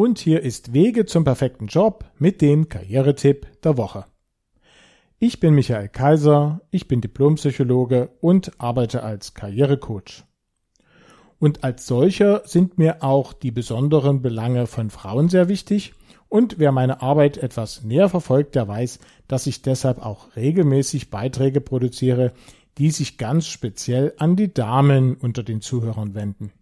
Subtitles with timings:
[0.00, 4.06] und hier ist Wege zum perfekten Job mit dem Karrieretipp der Woche.
[5.18, 10.24] Ich bin Michael Kaiser, ich bin Diplompsychologe und arbeite als Karrierecoach.
[11.38, 15.92] Und als solcher sind mir auch die besonderen Belange von Frauen sehr wichtig
[16.30, 21.60] und wer meine Arbeit etwas näher verfolgt, der weiß, dass ich deshalb auch regelmäßig Beiträge
[21.60, 22.32] produziere,
[22.78, 26.52] die sich ganz speziell an die Damen unter den Zuhörern wenden.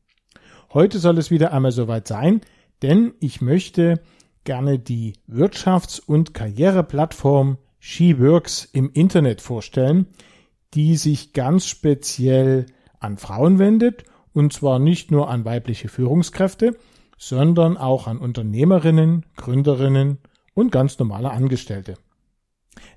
[0.74, 2.41] Heute soll es wieder einmal soweit sein,
[2.82, 4.00] denn ich möchte
[4.45, 10.06] gerne die Wirtschafts- und Karriereplattform SheWorks im Internet vorstellen,
[10.74, 12.66] die sich ganz speziell
[13.01, 16.77] an Frauen wendet, und zwar nicht nur an weibliche Führungskräfte,
[17.16, 20.18] sondern auch an Unternehmerinnen, Gründerinnen
[20.54, 21.95] und ganz normale Angestellte.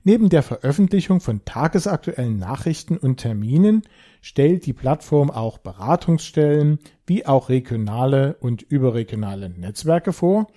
[0.03, 3.83] Neben der Veröffentlichung von tagesaktuellen Nachrichten und Terminen
[4.21, 10.47] stellt die Plattform auch Beratungsstellen wie auch regionale und überregionale Netzwerke vor.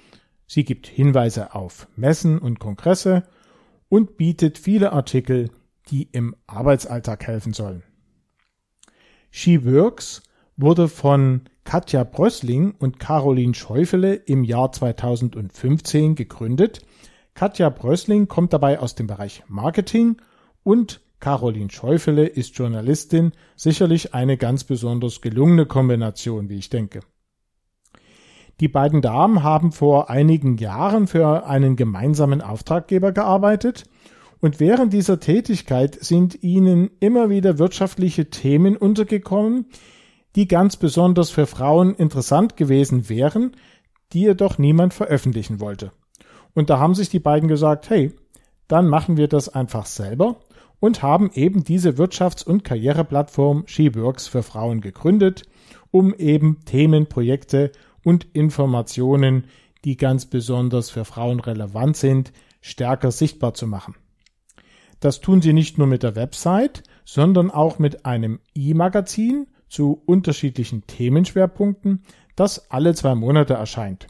[0.47, 3.25] Sie gibt Hinweise auf Messen und Kongresse
[3.91, 5.51] und bietet viele Artikel,
[5.91, 7.83] die im Arbeitsalltag helfen sollen.
[9.31, 10.23] She Works
[10.57, 16.81] wurde von Katja Brössling und Caroline Schäufele im Jahr 2015 gegründet
[17.35, 20.19] Katja Brössling kommt dabei aus dem Bereich Marketing
[20.63, 27.01] und Caroline Schäufele ist Journalistin, sicherlich eine ganz besonders gelungene Kombination, wie ich denke.
[28.61, 33.85] Die beiden Damen haben vor einigen Jahren für einen gemeinsamen Auftraggeber gearbeitet
[34.41, 39.67] und während dieser Tätigkeit sind ihnen immer wieder wirtschaftliche Themen untergekommen,
[40.37, 43.57] die ganz besonders für Frauen interessant gewesen wären,
[44.13, 45.91] die jedoch niemand veröffentlichen wollte.
[46.55, 48.13] Und da haben sich die beiden gesagt, hey,
[48.69, 50.37] dann machen wir das einfach selber
[50.81, 55.43] und haben eben diese Wirtschafts- und Karriereplattform SheWorks für Frauen gegründet,
[55.91, 59.45] um eben Themen, Projekte und Informationen,
[59.85, 63.95] die ganz besonders für Frauen relevant sind, stärker sichtbar zu machen.
[65.01, 70.87] Das tun sie nicht nur mit der Website, sondern auch mit einem E-Magazin zu unterschiedlichen
[70.87, 72.05] Themenschwerpunkten,
[72.37, 74.07] das alle zwei Monate erscheint.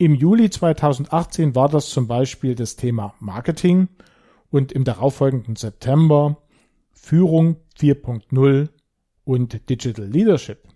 [0.00, 3.88] Im Juli 2018 war das zum Beispiel das Thema Marketing
[4.48, 6.38] und im darauffolgenden September
[6.92, 8.68] Führung 4.0
[9.24, 10.68] und Digital Leadership.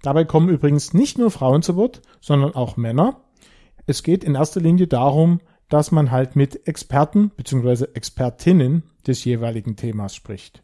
[0.00, 3.20] Dabei kommen übrigens nicht nur Frauen zu Wort, sondern auch Männer.
[3.86, 7.88] Es geht in erster Linie darum, dass man halt mit Experten bzw.
[7.92, 10.62] Expertinnen des jeweiligen Themas spricht.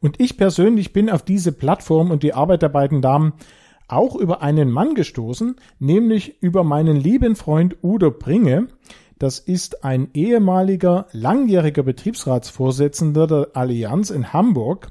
[0.00, 3.32] Und ich persönlich bin auf diese Plattform und die Arbeit der beiden Damen
[3.88, 8.68] auch über einen Mann gestoßen, nämlich über meinen lieben Freund Udo Bringe.
[9.18, 14.88] Das ist ein ehemaliger langjähriger Betriebsratsvorsitzender der Allianz in Hamburg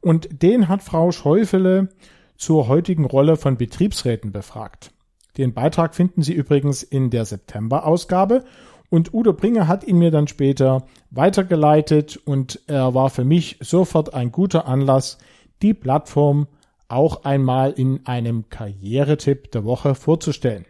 [0.00, 1.88] und den hat Frau Schäufele
[2.36, 4.92] zur heutigen Rolle von Betriebsräten befragt.
[5.36, 8.44] Den Beitrag finden Sie übrigens in der September-Ausgabe
[8.88, 14.14] und Udo Bringe hat ihn mir dann später weitergeleitet und er war für mich sofort
[14.14, 15.18] ein guter Anlass,
[15.62, 16.46] die Plattform
[16.88, 20.66] auch einmal in einem Karrieretipp der Woche vorzustellen.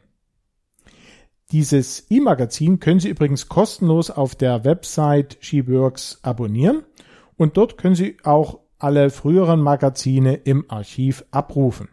[1.53, 6.83] Dieses E-Magazin können Sie übrigens kostenlos auf der Website SheWorks abonnieren
[7.37, 11.89] und dort können Sie auch alle früheren Magazine im Archiv abrufen.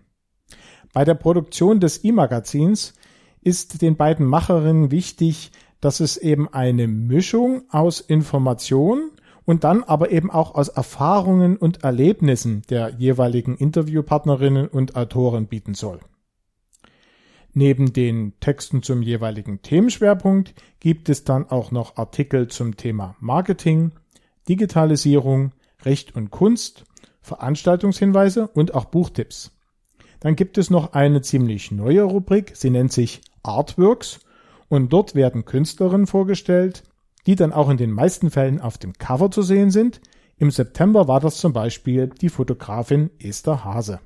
[0.91, 2.93] Bei der Produktion des E-Magazins
[3.41, 5.51] ist den beiden Macherinnen wichtig,
[5.81, 9.11] dass es eben eine Mischung aus Information
[9.45, 15.73] und dann aber eben auch aus Erfahrungen und Erlebnissen der jeweiligen Interviewpartnerinnen und Autoren bieten
[15.73, 15.99] soll.
[17.53, 23.91] Neben den Texten zum jeweiligen Themenschwerpunkt gibt es dann auch noch Artikel zum Thema Marketing,
[24.49, 25.51] Digitalisierung,
[25.83, 26.83] Recht und Kunst,
[27.21, 29.51] Veranstaltungshinweise und auch Buchtipps.
[30.19, 34.21] Dann gibt es noch eine ziemlich neue Rubrik, sie nennt sich Artworks
[34.67, 36.83] und dort werden Künstlerinnen vorgestellt,
[37.25, 40.01] die dann auch in den meisten Fällen auf dem Cover zu sehen sind.
[40.37, 43.99] Im September war das zum Beispiel die Fotografin Esther Hase.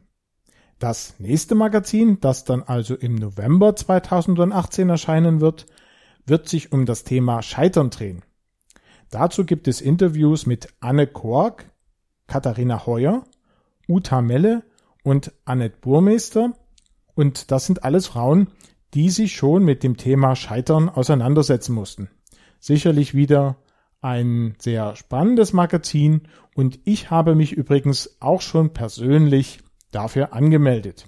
[0.80, 5.66] Das nächste Magazin, das dann also im November 2018 erscheinen wird,
[6.26, 8.24] wird sich um das Thema Scheitern drehen.
[9.10, 11.72] Dazu gibt es Interviews mit Anne Kork,
[12.28, 13.24] Katharina Heuer,
[13.88, 14.64] Uta Melle
[15.04, 16.54] und Annette Burmeister.
[17.16, 18.50] Und das sind alles Frauen,
[18.94, 22.10] die sich schon mit dem Thema Scheitern auseinandersetzen mussten
[22.68, 23.56] sicherlich wieder
[24.02, 29.60] ein sehr spannendes Magazin und ich habe mich übrigens auch schon persönlich
[29.92, 31.08] dafür angemeldet.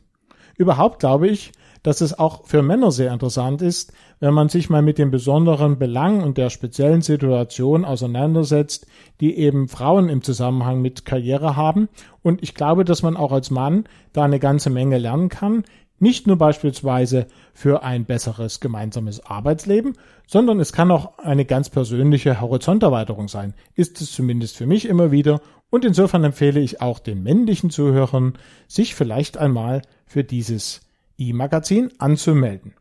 [0.58, 1.52] Überhaupt glaube ich,
[1.84, 5.80] dass es auch für Männer sehr interessant ist, wenn man sich mal mit den besonderen
[5.80, 8.86] Belangen und der speziellen Situation auseinandersetzt,
[9.22, 11.88] die eben Frauen im Zusammenhang mit Karriere haben.
[12.22, 15.64] Und ich glaube, dass man auch als Mann da eine ganze Menge lernen kann,
[16.00, 19.98] Nicht nur beispielsweise für ein besseres gemeinsames Arbeitsleben,
[20.28, 25.12] sondern es kann auch eine ganz persönliche Horizonterweiterung sein, ist es zumindest für mich immer
[25.12, 28.34] wieder und insofern empfehle ich auch den männlichen Zuhörern,
[28.68, 30.82] sich vielleicht einmal für dieses
[31.18, 32.74] E-Magazin anzumelden.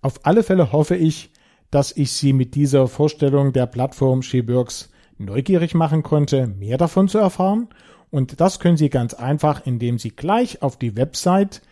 [0.00, 1.30] Auf alle Fälle hoffe ich,
[1.70, 7.18] dass ich Sie mit dieser Vorstellung der Plattform SheWorks neugierig machen konnte, mehr davon zu
[7.18, 7.68] erfahren.
[8.10, 11.62] Und das können Sie ganz einfach, indem Sie gleich auf die Website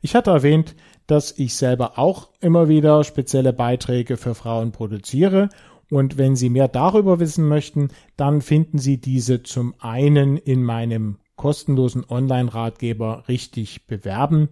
[0.00, 0.76] Ich hatte erwähnt,
[1.06, 5.50] dass ich selber auch immer wieder spezielle Beiträge für Frauen produziere
[5.90, 11.18] und wenn Sie mehr darüber wissen möchten, dann finden Sie diese zum einen in meinem
[11.36, 14.48] kostenlosen Online-Ratgeber richtig bewerben,